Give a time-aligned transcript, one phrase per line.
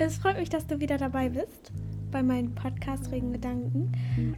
[0.00, 1.72] Es freut mich, dass du wieder dabei bist
[2.12, 3.90] bei meinem Podcast Regen Gedanken.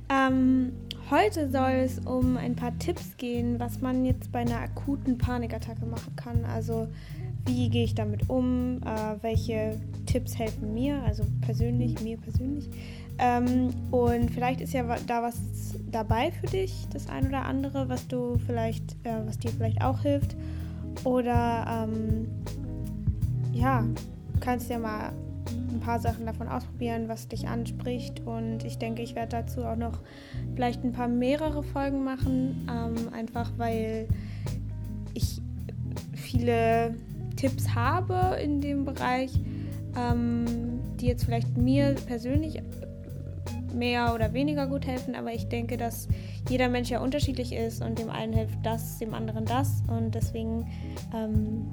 [0.09, 0.73] Ähm,
[1.11, 5.85] heute soll es um ein paar Tipps gehen, was man jetzt bei einer akuten Panikattacke
[5.85, 6.47] machen kann.
[6.47, 6.89] Also
[7.45, 12.71] wie gehe ich damit um, äh, welche Tipps helfen mir, also persönlich, mir persönlich.
[13.19, 15.37] Ähm, und vielleicht ist ja da was
[15.91, 20.01] dabei für dich, das ein oder andere, was du vielleicht, äh, was dir vielleicht auch
[20.01, 20.37] hilft.
[21.05, 22.29] Oder ähm,
[23.53, 23.85] ja,
[24.41, 25.13] kannst ja mal
[25.91, 28.25] paar Sachen davon ausprobieren, was dich anspricht.
[28.25, 29.99] Und ich denke, ich werde dazu auch noch
[30.55, 34.07] vielleicht ein paar mehrere Folgen machen, ähm, einfach weil
[35.15, 35.43] ich
[36.13, 36.95] viele
[37.35, 39.33] Tipps habe in dem Bereich,
[39.99, 40.45] ähm,
[41.01, 42.63] die jetzt vielleicht mir persönlich
[43.75, 46.07] mehr oder weniger gut helfen, aber ich denke, dass
[46.49, 50.69] jeder Mensch ja unterschiedlich ist und dem einen hilft das, dem anderen das und deswegen
[51.13, 51.69] ähm,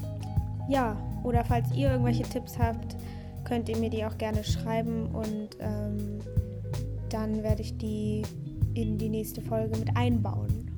[0.68, 2.96] ja, oder falls ihr irgendwelche Tipps habt,
[3.48, 6.20] könnt ihr mir die auch gerne schreiben und ähm,
[7.10, 8.24] dann werde ich die
[8.74, 10.70] in die nächste Folge mit einbauen.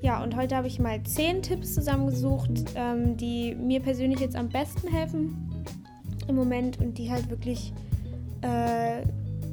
[0.00, 4.48] Ja, und heute habe ich mal zehn Tipps zusammengesucht, ähm, die mir persönlich jetzt am
[4.48, 5.64] besten helfen
[6.28, 7.72] im Moment und die halt wirklich
[8.42, 9.02] äh,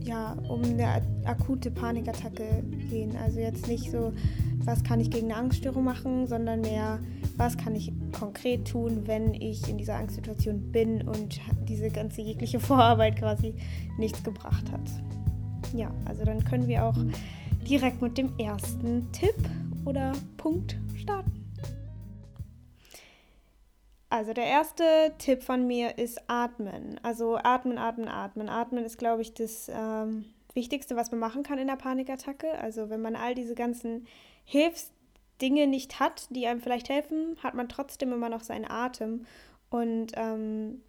[0.03, 3.17] ja, um eine akute Panikattacke gehen.
[3.17, 4.13] Also jetzt nicht so,
[4.63, 6.99] was kann ich gegen eine Angststörung machen, sondern mehr,
[7.35, 12.59] was kann ich konkret tun, wenn ich in dieser Angstsituation bin und diese ganze jegliche
[12.61, 13.53] Vorarbeit quasi
[13.97, 14.89] nichts gebracht hat.
[15.73, 16.97] Ja, also dann können wir auch
[17.67, 19.35] direkt mit dem ersten Tipp
[19.85, 21.37] oder Punkt starten.
[24.09, 24.83] Also der erste
[25.17, 26.99] Tipp von mir ist Atmen.
[27.03, 28.47] Also atmen, atmen, atmen.
[28.47, 32.57] Atmen ist, glaube ich, das ähm, Wichtigste, was man machen kann in der Panikattacke.
[32.59, 34.07] Also wenn man all diese ganzen
[34.45, 34.93] Hilfs
[35.41, 39.25] Dinge nicht hat, die einem vielleicht helfen, hat man trotzdem immer noch seinen Atem.
[39.69, 40.81] Und ähm,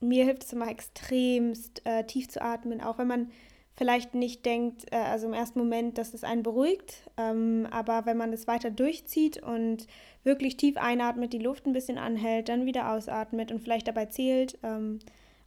[0.00, 3.30] mir hilft es immer extremst äh, tief zu atmen, auch wenn man
[3.76, 8.16] vielleicht nicht denkt, äh, also im ersten Moment, dass es einen beruhigt, ähm, aber wenn
[8.16, 9.86] man es weiter durchzieht und
[10.22, 14.58] wirklich tief einatmet, die Luft ein bisschen anhält, dann wieder ausatmet und vielleicht dabei zählt,
[14.62, 14.98] ähm,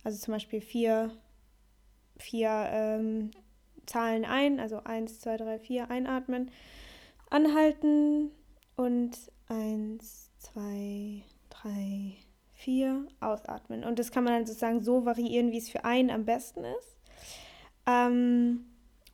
[0.03, 1.11] also zum Beispiel vier,
[2.17, 3.31] vier ähm,
[3.85, 6.49] Zahlen ein, also eins, zwei, drei, vier einatmen,
[7.29, 8.31] anhalten,
[8.75, 9.11] und
[9.47, 12.15] eins, zwei, drei,
[12.53, 13.83] vier, ausatmen.
[13.83, 16.97] Und das kann man dann sozusagen so variieren, wie es für einen am besten ist.
[17.85, 18.65] Ähm,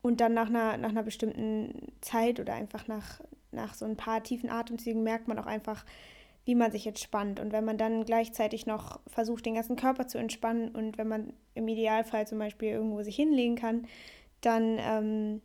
[0.01, 3.21] und dann nach einer, nach einer bestimmten Zeit oder einfach nach,
[3.51, 5.83] nach so ein paar tiefen Atemzügen merkt man auch einfach,
[6.45, 7.39] wie man sich entspannt.
[7.39, 11.33] Und wenn man dann gleichzeitig noch versucht, den ganzen Körper zu entspannen und wenn man
[11.53, 13.87] im Idealfall zum Beispiel irgendwo sich hinlegen kann,
[14.41, 15.41] dann ähm,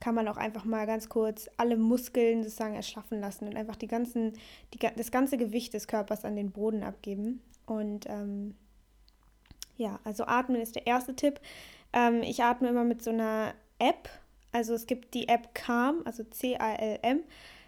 [0.00, 3.86] kann man auch einfach mal ganz kurz alle Muskeln sozusagen erschlaffen lassen und einfach die
[3.86, 4.32] ganzen,
[4.72, 7.42] die, das ganze Gewicht des Körpers an den Boden abgeben.
[7.66, 8.54] Und ähm,
[9.76, 11.40] ja, also atmen ist der erste Tipp.
[11.92, 14.08] Ähm, ich atme immer mit so einer App.
[14.52, 17.22] Also es gibt die App Calm, also C-A-L-M.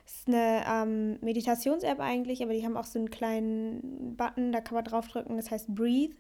[0.05, 4.61] Das ist eine ähm, Meditations-App eigentlich, aber die haben auch so einen kleinen Button, da
[4.61, 6.17] kann man draufdrücken, das heißt Breathe.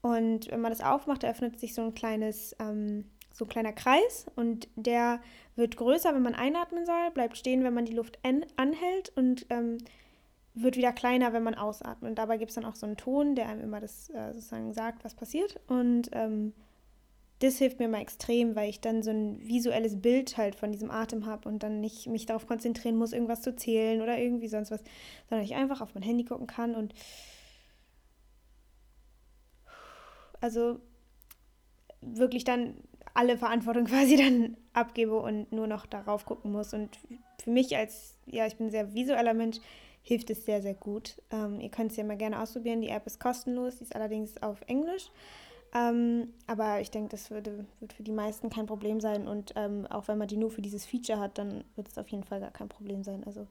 [0.00, 3.04] Und wenn man das aufmacht, öffnet sich so ein kleines ähm,
[3.38, 5.20] so ein kleiner Kreis und der
[5.54, 9.78] wird größer, wenn man einatmen soll, bleibt stehen, wenn man die Luft anhält und ähm,
[10.54, 12.10] wird wieder kleiner, wenn man ausatmet.
[12.10, 14.72] Und dabei gibt es dann auch so einen Ton, der einem immer das äh, sozusagen
[14.72, 15.60] sagt, was passiert.
[15.68, 16.52] Und ähm,
[17.38, 20.90] das hilft mir mal extrem, weil ich dann so ein visuelles Bild halt von diesem
[20.90, 24.72] Atem habe und dann nicht mich darauf konzentrieren muss, irgendwas zu zählen oder irgendwie sonst
[24.72, 24.82] was,
[25.28, 26.92] sondern ich einfach auf mein Handy gucken kann und
[30.40, 30.80] also
[32.00, 32.74] wirklich dann
[33.18, 36.72] alle Verantwortung quasi dann abgebe und nur noch darauf gucken muss.
[36.72, 36.98] Und
[37.42, 39.58] für mich als, ja, ich bin ein sehr visueller Mensch,
[40.02, 41.20] hilft es sehr, sehr gut.
[41.30, 42.80] Ähm, ihr könnt es ja mal gerne ausprobieren.
[42.80, 45.10] Die App ist kostenlos, die ist allerdings auf Englisch.
[45.74, 49.26] Ähm, aber ich denke, das würde, wird für die meisten kein Problem sein.
[49.26, 52.08] Und ähm, auch wenn man die nur für dieses Feature hat, dann wird es auf
[52.08, 53.24] jeden Fall gar kein Problem sein.
[53.24, 53.48] Also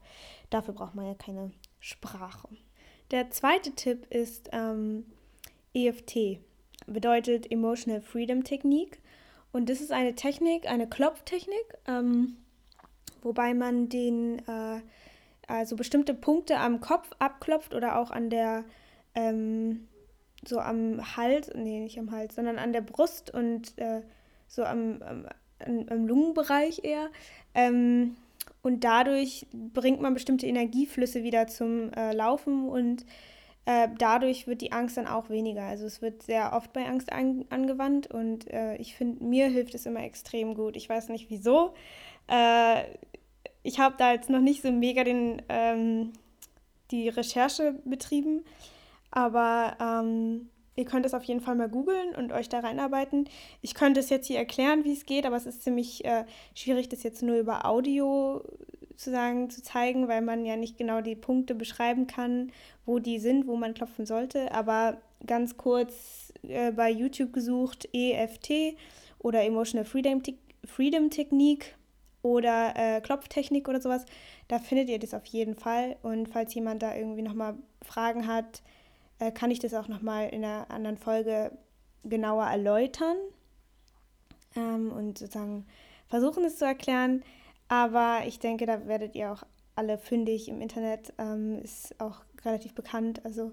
[0.50, 2.48] dafür braucht man ja keine Sprache.
[3.10, 5.04] Der zweite Tipp ist ähm,
[5.74, 6.40] EFT,
[6.86, 8.98] bedeutet Emotional Freedom Technique.
[9.52, 12.36] Und das ist eine Technik, eine Klopftechnik, ähm,
[13.22, 14.80] wobei man den, äh,
[15.46, 18.64] also bestimmte Punkte am Kopf abklopft oder auch an der,
[19.14, 19.88] ähm,
[20.46, 24.02] so am Hals, nee, nicht am Hals, sondern an der Brust und äh,
[24.46, 25.26] so am, am,
[25.88, 27.08] am, Lungenbereich eher.
[27.54, 28.16] Ähm,
[28.62, 33.04] und dadurch bringt man bestimmte Energieflüsse wieder zum äh, Laufen und
[33.68, 35.64] äh, dadurch wird die Angst dann auch weniger.
[35.64, 39.74] Also es wird sehr oft bei Angst an, angewandt und äh, ich finde, mir hilft
[39.74, 40.74] es immer extrem gut.
[40.74, 41.74] Ich weiß nicht wieso.
[42.28, 42.84] Äh,
[43.62, 46.14] ich habe da jetzt noch nicht so mega den, ähm,
[46.90, 48.42] die Recherche betrieben,
[49.10, 53.28] aber ähm, ihr könnt es auf jeden Fall mal googeln und euch da reinarbeiten.
[53.60, 56.24] Ich könnte es jetzt hier erklären, wie es geht, aber es ist ziemlich äh,
[56.54, 58.42] schwierig, das jetzt nur über Audio
[58.98, 62.50] zu sagen, zu zeigen, weil man ja nicht genau die Punkte beschreiben kann,
[62.84, 64.50] wo die sind, wo man klopfen sollte.
[64.52, 68.76] Aber ganz kurz äh, bei YouTube gesucht, EFT
[69.20, 70.20] oder Emotional Freedom,
[70.64, 71.76] Freedom Technique
[72.22, 74.04] oder äh, Klopftechnik oder sowas.
[74.48, 75.96] Da findet ihr das auf jeden Fall.
[76.02, 78.62] Und falls jemand da irgendwie nochmal Fragen hat,
[79.20, 81.52] äh, kann ich das auch nochmal in einer anderen Folge
[82.02, 83.16] genauer erläutern
[84.56, 85.66] ähm, und sozusagen
[86.08, 87.22] versuchen es zu erklären.
[87.68, 89.42] Aber ich denke, da werdet ihr auch
[89.74, 91.12] alle fündig im Internet.
[91.18, 93.24] Ähm, ist auch relativ bekannt.
[93.24, 93.52] Also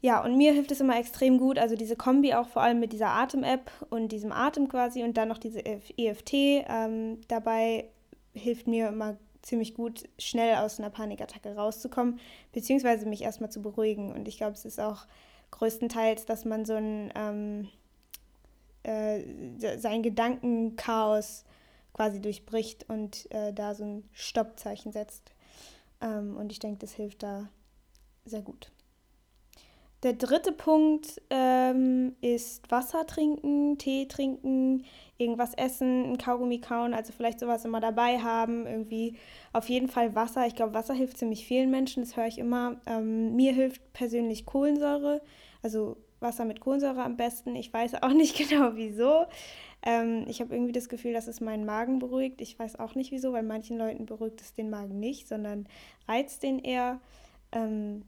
[0.00, 1.58] ja, und mir hilft es immer extrem gut.
[1.58, 5.28] Also diese Kombi auch vor allem mit dieser Atem-App und diesem Atem quasi und dann
[5.28, 6.32] noch diese EFT.
[6.32, 7.84] Ähm, dabei
[8.32, 12.18] hilft mir immer ziemlich gut, schnell aus einer Panikattacke rauszukommen,
[12.52, 14.12] beziehungsweise mich erstmal zu beruhigen.
[14.12, 15.06] Und ich glaube, es ist auch
[15.50, 17.68] größtenteils, dass man so ein ähm,
[18.82, 19.20] äh,
[19.78, 21.44] sein Gedankenchaos
[21.92, 25.32] quasi durchbricht und äh, da so ein Stoppzeichen setzt.
[26.00, 27.48] Ähm, und ich denke, das hilft da
[28.24, 28.70] sehr gut.
[30.02, 34.86] Der dritte Punkt ähm, ist Wasser trinken, Tee trinken,
[35.18, 39.16] irgendwas essen, ein Kaugummi kauen, also vielleicht sowas immer dabei haben, irgendwie
[39.52, 40.46] auf jeden Fall Wasser.
[40.46, 42.80] Ich glaube, Wasser hilft ziemlich vielen Menschen, das höre ich immer.
[42.86, 45.20] Ähm, mir hilft persönlich Kohlensäure,
[45.62, 47.54] also Wasser mit Kohlensäure am besten.
[47.54, 49.26] Ich weiß auch nicht genau wieso.
[49.82, 52.40] Ähm, ich habe irgendwie das Gefühl, dass es meinen Magen beruhigt.
[52.40, 55.66] Ich weiß auch nicht wieso, weil manchen Leuten beruhigt es den Magen nicht, sondern
[56.06, 57.00] reizt den eher.
[57.52, 58.04] Ähm,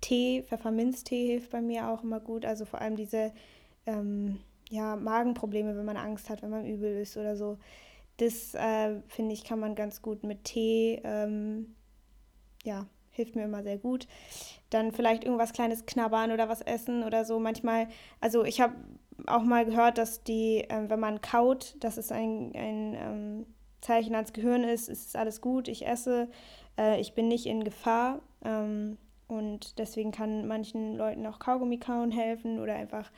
[0.00, 2.44] Tee, Pfefferminztee hilft bei mir auch immer gut.
[2.44, 3.32] Also vor allem diese
[3.86, 7.58] ähm, ja, Magenprobleme, wenn man Angst hat, wenn man übel ist oder so.
[8.16, 11.74] Das äh, finde ich, kann man ganz gut mit Tee, ähm,
[12.64, 14.06] ja, hilft mir immer sehr gut.
[14.70, 17.40] Dann vielleicht irgendwas Kleines knabbern oder was essen oder so.
[17.40, 17.88] Manchmal,
[18.20, 18.74] also ich habe
[19.26, 23.46] auch mal gehört, dass die, äh, wenn man kaut, dass es ein, ein ähm,
[23.80, 26.28] Zeichen ans Gehirn ist, es ist alles gut, ich esse,
[26.78, 28.20] äh, ich bin nicht in Gefahr.
[28.44, 33.10] Ähm, und deswegen kann manchen Leuten auch Kaugummi kauen helfen oder einfach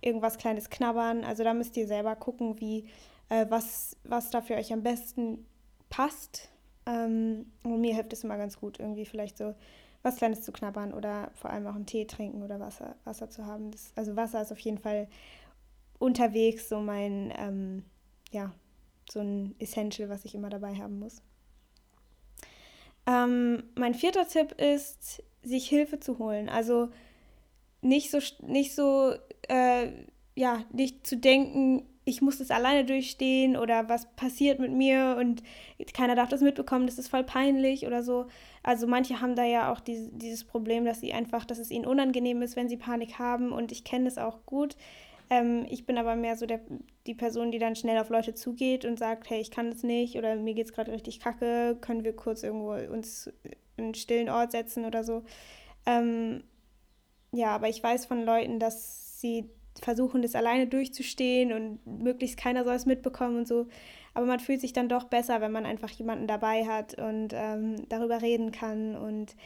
[0.00, 1.24] irgendwas Kleines knabbern.
[1.24, 2.86] Also da müsst ihr selber gucken, wie,
[3.28, 5.44] äh, was, was da für euch am besten
[5.90, 6.48] passt.
[6.86, 9.54] Ähm, und mir hilft es immer ganz gut, irgendwie vielleicht so
[10.02, 13.46] was Kleines zu knabbern oder vor allem auch einen Tee trinken oder Wasser, Wasser zu
[13.46, 13.70] haben.
[13.70, 15.08] Das, also Wasser ist auf jeden Fall
[15.98, 17.84] unterwegs so mein, ähm,
[18.30, 18.52] ja,
[19.10, 21.22] so ein Essential, was ich immer dabei haben muss.
[23.06, 26.48] Ähm, mein vierter Tipp ist, sich Hilfe zu holen.
[26.48, 26.90] Also
[27.80, 29.14] nicht so, nicht so,
[29.48, 29.92] äh,
[30.34, 35.42] ja, nicht zu denken, ich muss das alleine durchstehen oder was passiert mit mir und
[35.92, 38.26] keiner darf das mitbekommen, das ist voll peinlich oder so.
[38.62, 41.84] Also manche haben da ja auch die, dieses Problem, dass sie einfach, dass es ihnen
[41.84, 44.76] unangenehm ist, wenn sie Panik haben und ich kenne das auch gut.
[45.30, 46.60] Ähm, ich bin aber mehr so der,
[47.06, 50.16] die Person, die dann schnell auf Leute zugeht und sagt, hey, ich kann das nicht
[50.16, 53.30] oder mir geht es gerade richtig kacke, können wir kurz irgendwo uns
[53.76, 55.24] in einen stillen Ort setzen oder so.
[55.86, 56.44] Ähm,
[57.32, 59.50] ja, aber ich weiß von Leuten, dass sie
[59.82, 63.68] versuchen, das alleine durchzustehen und möglichst keiner soll es mitbekommen und so.
[64.14, 67.88] Aber man fühlt sich dann doch besser, wenn man einfach jemanden dabei hat und ähm,
[67.88, 68.96] darüber reden kann.
[68.96, 69.36] Und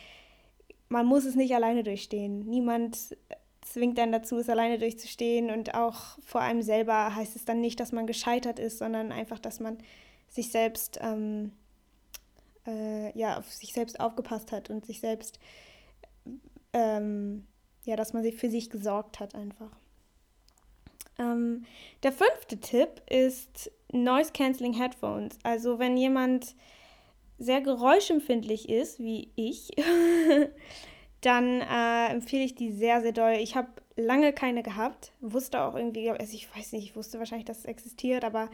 [0.89, 2.47] man muss es nicht alleine durchstehen.
[2.47, 3.17] Niemand
[3.63, 5.51] zwingt dann dazu, es alleine durchzustehen.
[5.51, 9.39] Und auch vor allem selber heißt es dann nicht, dass man gescheitert ist, sondern einfach,
[9.39, 9.79] dass man
[10.29, 11.53] sich selbst, ähm,
[12.67, 15.39] äh, ja, auf sich selbst aufgepasst hat und sich selbst,
[16.73, 17.47] ähm,
[17.85, 19.71] ja, dass man sich für sich gesorgt hat einfach.
[21.19, 21.65] Ähm,
[22.03, 25.39] der fünfte Tipp ist Noise Cancelling Headphones.
[25.43, 26.55] Also wenn jemand
[27.39, 29.71] sehr geräuschempfindlich ist, wie ich,
[31.23, 33.33] dann äh, empfehle ich die sehr, sehr doll.
[33.41, 37.47] Ich habe lange keine gehabt, wusste auch irgendwie, also ich weiß nicht, ich wusste wahrscheinlich,
[37.47, 38.49] dass es existiert, aber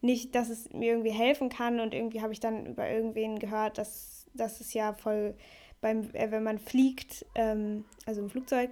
[0.00, 1.80] nicht, dass es mir irgendwie helfen kann.
[1.80, 5.34] Und irgendwie habe ich dann über irgendwen gehört, dass, dass es ja voll
[5.80, 8.70] beim, äh, wenn man fliegt, ähm, also im Flugzeug,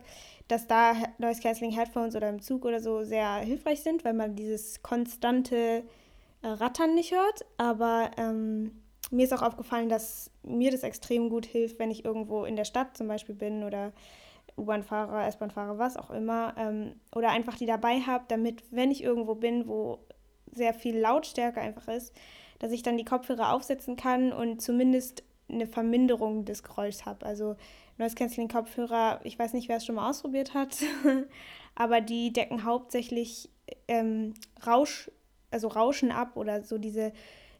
[0.49, 4.37] dass da Noise Cancelling Headphones oder im Zug oder so sehr hilfreich sind, weil man
[4.37, 5.85] dieses konstante
[6.43, 7.47] äh, Rattern nicht hört.
[7.57, 8.73] Aber ähm,
[9.11, 12.65] mir ist auch aufgefallen, dass mir das extrem gut hilft, wenn ich irgendwo in der
[12.65, 13.93] Stadt zum Beispiel bin oder
[14.57, 16.55] U-Bahn-Fahrer, S-Bahn-Fahrer, was auch immer.
[16.59, 19.99] Ähm, oder einfach die dabei habe, damit, wenn ich irgendwo bin, wo
[20.53, 22.15] sehr viel Lautstärke einfach ist,
[22.59, 27.25] dass ich dann die Kopfhörer aufsetzen kann und zumindest eine Verminderung des Geräuschs habe.
[27.25, 27.57] Also
[27.97, 30.77] Noise Cancelling Kopfhörer, ich weiß nicht, wer es schon mal ausprobiert hat,
[31.75, 33.51] aber die decken hauptsächlich
[33.87, 34.35] ähm,
[34.67, 35.11] Rausch,
[35.51, 37.13] also Rauschen ab oder so diese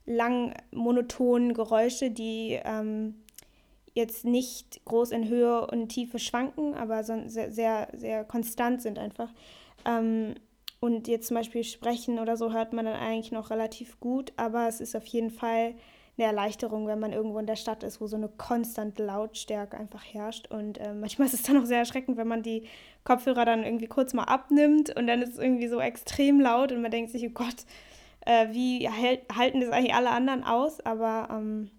[0.09, 3.15] lang monotonen Geräusche, die ähm,
[3.95, 8.99] jetzt nicht groß in Höhe und Tiefe schwanken, aber so sehr, sehr, sehr konstant sind
[8.99, 9.31] einfach.
[9.85, 10.35] Ähm,
[10.81, 14.69] und jetzt zum Beispiel sprechen oder so hört man dann eigentlich noch relativ gut, aber
[14.69, 15.75] es ist auf jeden Fall
[16.17, 20.05] eine Erleichterung, wenn man irgendwo in der Stadt ist, wo so eine konstante Lautstärke einfach
[20.05, 20.49] herrscht.
[20.51, 22.65] Und äh, manchmal ist es dann auch sehr erschreckend, wenn man die
[23.05, 26.83] Kopfhörer dann irgendwie kurz mal abnimmt und dann ist es irgendwie so extrem laut und
[26.83, 27.65] man denkt sich, oh Gott,
[28.29, 30.81] äh, wie halten das eigentlich alle anderen aus?
[30.81, 31.71] Aber ähm,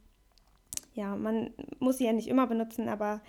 [0.96, 3.22] ja, man muss sie ja nicht immer benutzen, aber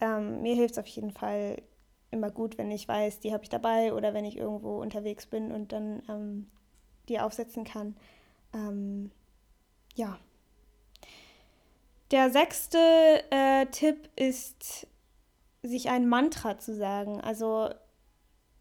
[0.00, 1.62] ähm, mir hilft es auf jeden Fall
[2.10, 5.52] immer gut, wenn ich weiß, die habe ich dabei oder wenn ich irgendwo unterwegs bin
[5.52, 6.50] und dann ähm,
[7.08, 7.96] die aufsetzen kann.
[8.52, 9.12] Ähm,
[9.94, 10.18] ja,
[12.10, 12.78] der sechste
[13.30, 14.88] äh, Tipp ist,
[15.62, 17.20] sich ein Mantra zu sagen.
[17.20, 17.68] Also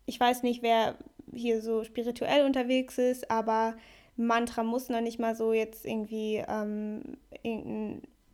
[0.05, 0.97] ich weiß nicht, wer
[1.33, 3.75] hier so spirituell unterwegs ist, aber
[4.15, 7.17] Mantra muss noch nicht mal so jetzt irgendwie ähm,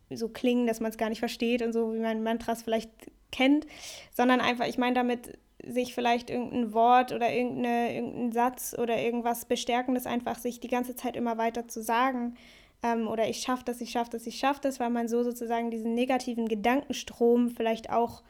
[0.09, 2.91] so klingen, dass man es gar nicht versteht und so, wie man Mantras vielleicht
[3.31, 3.67] kennt,
[4.13, 9.45] sondern einfach, ich meine damit sich vielleicht irgendein Wort oder irgendeine, irgendein Satz oder irgendwas
[9.45, 12.35] Bestärkendes einfach sich die ganze Zeit immer weiter zu sagen.
[12.81, 15.71] Ähm, oder ich schaffe das, ich schaffe das, ich schaffe das, weil man so sozusagen
[15.71, 18.23] diesen negativen Gedankenstrom vielleicht auch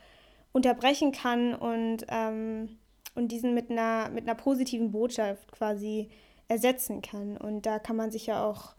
[0.52, 2.78] unterbrechen kann und, ähm,
[3.16, 6.10] und diesen mit einer, mit einer positiven Botschaft quasi
[6.48, 7.38] ersetzen kann.
[7.38, 8.76] Und da kann man sich ja auch,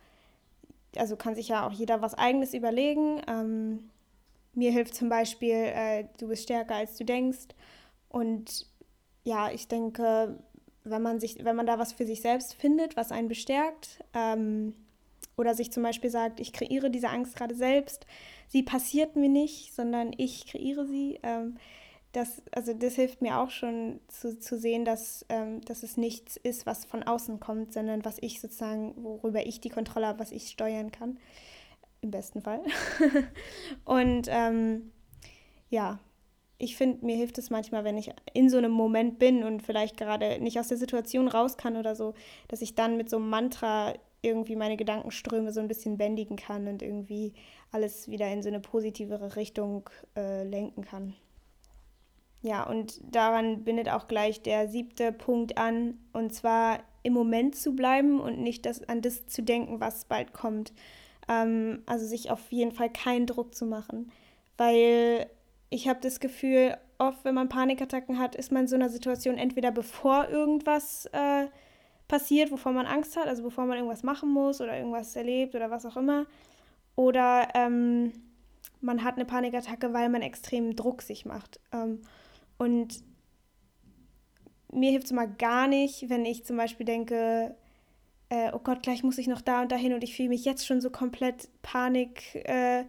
[0.97, 3.21] also kann sich ja auch jeder was Eigenes überlegen.
[3.29, 3.91] Ähm,
[4.55, 7.49] mir hilft zum Beispiel, äh, du bist stärker als du denkst.
[8.09, 8.67] Und
[9.25, 10.39] ja, ich denke,
[10.85, 14.75] wenn man sich, wenn man da was für sich selbst findet, was einen bestärkt, ähm,
[15.37, 18.07] oder sich zum Beispiel sagt, ich kreiere diese Angst gerade selbst,
[18.47, 21.19] sie passiert mir nicht, sondern ich kreiere sie.
[21.23, 21.57] Ähm,
[22.15, 26.37] das, also das hilft mir auch schon zu, zu sehen, dass, ähm, dass es nichts
[26.37, 30.31] ist, was von außen kommt, sondern was ich sozusagen, worüber ich die Kontrolle habe, was
[30.31, 31.19] ich steuern kann.
[32.03, 32.63] Im besten Fall.
[33.85, 34.93] Und ähm,
[35.71, 35.99] ja,
[36.59, 39.97] ich finde, mir hilft es manchmal, wenn ich in so einem Moment bin und vielleicht
[39.97, 42.15] gerade nicht aus der Situation raus kann oder so,
[42.47, 43.93] dass ich dann mit so einem Mantra
[44.23, 47.35] irgendwie meine Gedankenströme so ein bisschen bändigen kann und irgendwie
[47.73, 51.15] alles wieder in so eine positivere Richtung äh, lenken kann.
[52.45, 57.75] Ja, und daran bindet auch gleich der siebte Punkt an, und zwar im Moment zu
[57.75, 60.75] bleiben und nicht das, an das zu denken, was bald kommt.
[61.27, 64.13] Ähm, also sich auf jeden Fall keinen Druck zu machen,
[64.59, 65.27] weil
[65.71, 69.39] ich habe das Gefühl, oft, wenn man Panikattacken hat, ist man in so einer Situation
[69.39, 71.47] entweder bevor irgendwas äh,
[72.09, 75.71] passiert, wovor man Angst hat, also bevor man irgendwas machen muss oder irgendwas erlebt oder
[75.71, 76.27] was auch immer.
[76.95, 78.13] Oder ähm,
[78.83, 81.59] man hat eine Panikattacke, weil man extremen Druck sich macht.
[81.73, 82.03] Ähm,
[82.59, 83.03] und
[84.73, 87.55] mir hilft es immer gar nicht, wenn ich zum Beispiel denke,
[88.29, 90.67] äh, oh Gott, gleich muss ich noch da und dahin und ich fühle mich jetzt
[90.67, 92.35] schon so komplett Panik.
[92.47, 92.85] Äh,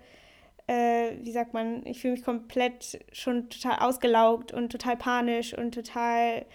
[0.68, 5.76] äh, wie sagt man, ich fühle mich komplett schon total ausgelaugt und total panisch und
[5.76, 6.46] total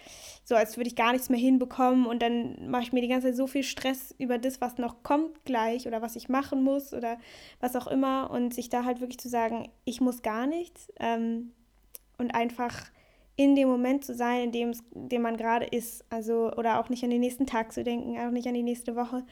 [0.43, 3.27] so, als würde ich gar nichts mehr hinbekommen und dann mache ich mir die ganze
[3.27, 6.93] Zeit so viel Stress über das, was noch kommt gleich oder was ich machen muss
[6.93, 7.19] oder
[7.61, 11.53] was auch immer und sich da halt wirklich zu sagen, ich muss gar nichts ähm,
[12.17, 12.91] und einfach
[13.35, 17.03] in dem Moment zu sein, in dem, dem man gerade ist, also oder auch nicht
[17.03, 19.23] an den nächsten Tag zu denken, auch nicht an die nächste Woche,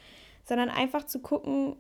[0.46, 1.76] sondern einfach zu gucken,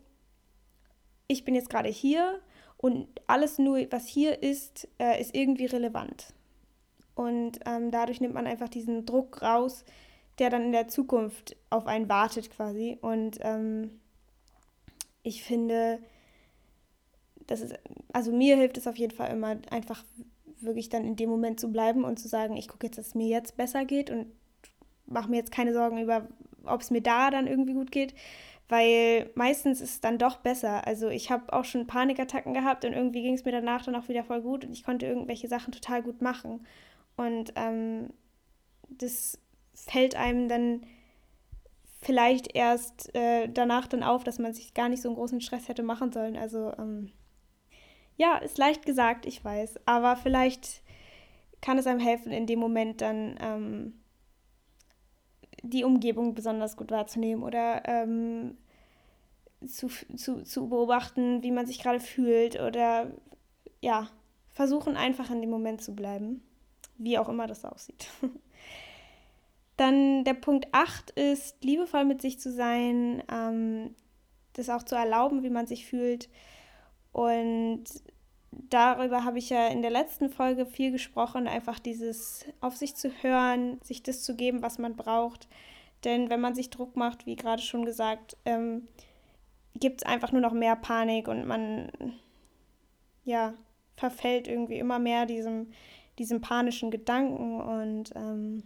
[1.27, 2.39] ich bin jetzt gerade hier
[2.77, 6.33] und alles nur, was hier ist, äh, ist irgendwie relevant.
[7.15, 9.83] Und ähm, dadurch nimmt man einfach diesen Druck raus,
[10.39, 12.97] der dann in der Zukunft auf einen wartet quasi.
[13.01, 13.99] Und ähm,
[15.21, 15.99] ich finde,
[17.45, 17.75] das ist,
[18.13, 20.03] also mir hilft es auf jeden Fall immer einfach
[20.63, 23.16] wirklich dann in dem Moment zu bleiben und zu sagen, ich gucke jetzt, dass es
[23.16, 24.28] mir jetzt besser geht und
[25.06, 26.28] mache mir jetzt keine Sorgen über,
[26.66, 28.13] ob es mir da dann irgendwie gut geht,
[28.68, 30.86] weil meistens ist es dann doch besser.
[30.86, 34.08] Also ich habe auch schon Panikattacken gehabt und irgendwie ging es mir danach dann auch
[34.08, 36.66] wieder voll gut und ich konnte irgendwelche Sachen total gut machen.
[37.18, 38.13] Und ähm,
[38.88, 39.39] das
[39.74, 40.82] fällt einem dann
[42.01, 45.68] vielleicht erst äh, danach dann auf, dass man sich gar nicht so einen großen Stress
[45.68, 46.38] hätte machen sollen.
[46.38, 47.12] Also ähm,
[48.19, 50.81] ja, ist leicht gesagt, ich weiß, aber vielleicht
[51.61, 53.93] kann es einem helfen, in dem Moment dann ähm,
[55.63, 58.57] die Umgebung besonders gut wahrzunehmen oder ähm,
[59.65, 63.09] zu, zu, zu beobachten, wie man sich gerade fühlt oder
[63.79, 64.09] ja,
[64.49, 66.43] versuchen einfach in dem Moment zu bleiben,
[66.97, 68.09] wie auch immer das aussieht.
[69.77, 73.95] Dann der Punkt 8 ist, liebevoll mit sich zu sein, ähm,
[74.53, 76.27] das auch zu erlauben, wie man sich fühlt.
[77.12, 77.84] Und
[78.51, 83.10] darüber habe ich ja in der letzten Folge viel gesprochen, einfach dieses auf sich zu
[83.22, 85.48] hören, sich das zu geben, was man braucht.
[86.04, 88.88] Denn wenn man sich Druck macht, wie gerade schon gesagt, ähm,
[89.75, 91.92] gibt es einfach nur noch mehr Panik und man
[93.25, 93.54] ja,
[93.96, 95.68] verfällt irgendwie immer mehr diesem,
[96.18, 98.63] diesem panischen Gedanken und ähm,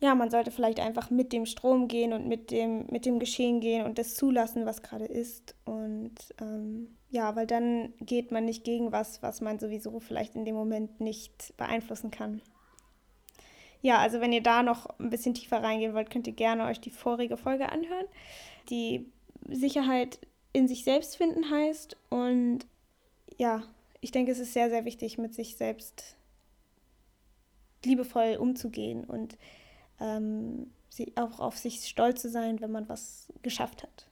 [0.00, 3.60] ja, man sollte vielleicht einfach mit dem Strom gehen und mit dem, mit dem Geschehen
[3.60, 5.56] gehen und das zulassen, was gerade ist.
[5.64, 10.44] Und ähm, ja, weil dann geht man nicht gegen was, was man sowieso vielleicht in
[10.44, 12.40] dem Moment nicht beeinflussen kann.
[13.80, 16.80] Ja, also wenn ihr da noch ein bisschen tiefer reingehen wollt, könnt ihr gerne euch
[16.80, 18.06] die vorige Folge anhören.
[18.70, 19.10] Die
[19.48, 20.18] Sicherheit
[20.52, 21.96] in sich selbst finden heißt.
[22.08, 22.60] Und
[23.36, 23.62] ja,
[24.00, 26.16] ich denke, es ist sehr, sehr wichtig, mit sich selbst
[27.84, 29.36] liebevoll umzugehen und
[30.00, 30.70] ähm,
[31.16, 34.08] auch auf sich stolz zu sein, wenn man was geschafft hat.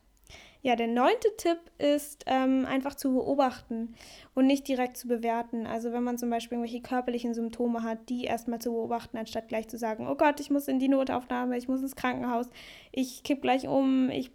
[0.63, 3.95] Ja, der neunte Tipp ist ähm, einfach zu beobachten
[4.35, 5.65] und nicht direkt zu bewerten.
[5.65, 9.69] Also wenn man zum Beispiel irgendwelche körperlichen Symptome hat, die erstmal zu beobachten, anstatt gleich
[9.69, 12.49] zu sagen, oh Gott, ich muss in die Notaufnahme, ich muss ins Krankenhaus,
[12.91, 14.33] ich kipp gleich um, ich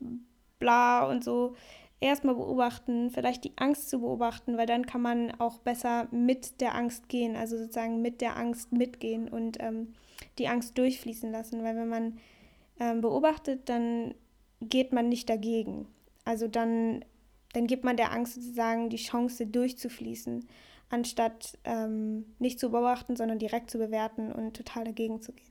[0.60, 1.56] bla und so.
[2.02, 6.76] Erstmal beobachten, vielleicht die Angst zu beobachten, weil dann kann man auch besser mit der
[6.76, 9.94] Angst gehen, also sozusagen mit der Angst mitgehen und ähm,
[10.40, 12.18] die Angst durchfließen lassen, weil wenn man
[12.80, 14.16] ähm, beobachtet, dann
[14.62, 15.88] geht man nicht dagegen.
[16.26, 17.06] Also dann,
[17.54, 20.48] dann gibt man der Angst sozusagen die Chance durchzufließen,
[20.90, 25.51] anstatt ähm, nicht zu beobachten, sondern direkt zu bewerten und total dagegen zu gehen.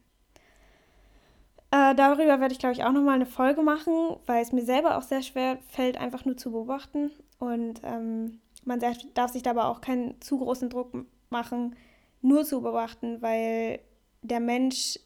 [1.72, 4.98] Äh, darüber werde ich, glaube ich, auch nochmal eine Folge machen, weil es mir selber
[4.98, 7.10] auch sehr schwer fällt, einfach nur zu beobachten.
[7.38, 8.80] Und ähm, man
[9.14, 10.92] darf sich dabei auch keinen zu großen Druck
[11.30, 11.76] machen,
[12.22, 13.80] nur zu beobachten, weil
[14.22, 14.98] der Mensch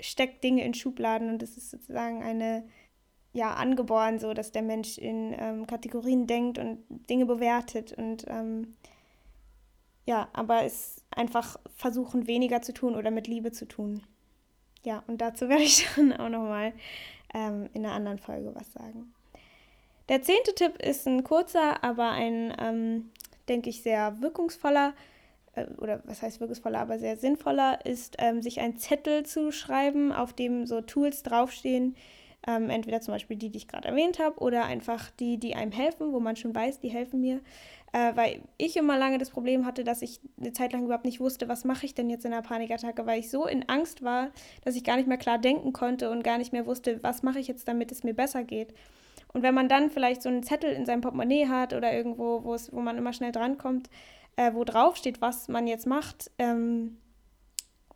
[0.00, 2.64] steckt Dinge in Schubladen und es ist sozusagen eine,
[3.32, 8.74] ja, angeboren so, dass der Mensch in ähm, Kategorien denkt und Dinge bewertet und ähm,
[10.06, 14.02] ja, aber es einfach versuchen, weniger zu tun oder mit Liebe zu tun.
[14.84, 16.72] Ja, und dazu werde ich dann auch nochmal
[17.34, 19.12] ähm, in einer anderen Folge was sagen.
[20.08, 23.10] Der zehnte Tipp ist ein kurzer, aber ein, ähm,
[23.48, 24.94] denke ich, sehr wirkungsvoller
[25.54, 30.12] äh, oder was heißt wirkungsvoller, aber sehr sinnvoller, ist, ähm, sich einen Zettel zu schreiben,
[30.12, 31.96] auf dem so Tools draufstehen,
[32.46, 35.72] ähm, entweder zum Beispiel die, die ich gerade erwähnt habe, oder einfach die, die einem
[35.72, 37.40] helfen, wo man schon weiß, die helfen mir.
[37.92, 41.20] Äh, weil ich immer lange das Problem hatte, dass ich eine Zeit lang überhaupt nicht
[41.20, 44.30] wusste, was mache ich denn jetzt in einer Panikattacke, weil ich so in Angst war,
[44.64, 47.40] dass ich gar nicht mehr klar denken konnte und gar nicht mehr wusste, was mache
[47.40, 48.72] ich jetzt, damit es mir besser geht.
[49.32, 52.80] Und wenn man dann vielleicht so einen Zettel in seinem Portemonnaie hat oder irgendwo, wo
[52.80, 53.90] man immer schnell drankommt,
[54.36, 56.96] äh, wo drauf steht, was man jetzt macht, ähm,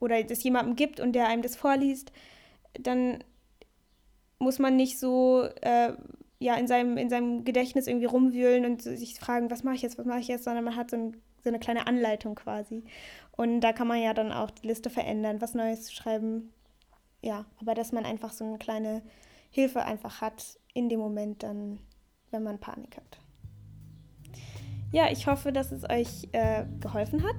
[0.00, 2.12] oder das jemandem gibt und der einem das vorliest,
[2.78, 3.22] dann
[4.38, 5.92] muss man nicht so äh,
[6.38, 9.98] ja, in, seinem, in seinem Gedächtnis irgendwie rumwühlen und sich fragen, was mache ich jetzt,
[9.98, 12.84] was mache ich jetzt, sondern man hat so, ein, so eine kleine Anleitung quasi.
[13.32, 16.52] Und da kann man ja dann auch die Liste verändern, was Neues schreiben.
[17.22, 19.02] Ja, aber dass man einfach so eine kleine
[19.50, 21.78] Hilfe einfach hat in dem Moment dann,
[22.30, 23.18] wenn man Panik hat.
[24.92, 27.36] Ja, ich hoffe, dass es euch äh, geholfen hat.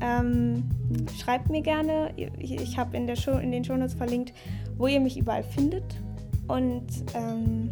[0.00, 0.70] Ähm,
[1.18, 2.12] schreibt mir gerne.
[2.16, 4.32] Ich, ich habe in, in den Shownotes verlinkt,
[4.76, 6.00] wo ihr mich überall findet.
[6.48, 7.70] Und ähm,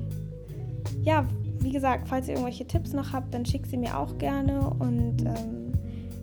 [1.03, 1.27] ja,
[1.61, 4.71] wie gesagt, falls ihr irgendwelche Tipps noch habt, dann schickt sie mir auch gerne.
[4.79, 5.73] Und ähm,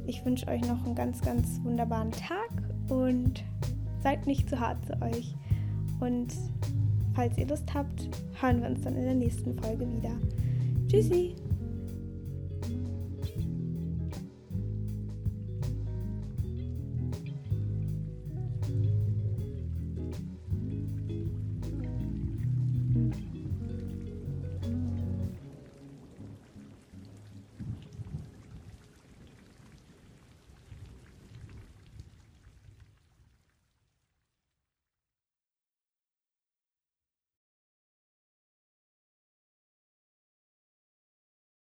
[0.06, 2.50] ich wünsche euch noch einen ganz, ganz wunderbaren Tag
[2.90, 3.44] und
[4.02, 5.36] seid nicht zu hart zu euch.
[6.00, 6.34] Und
[7.14, 8.10] falls ihr Lust habt,
[8.40, 10.12] hören wir uns dann in der nächsten Folge wieder.
[10.88, 11.36] Tschüssi!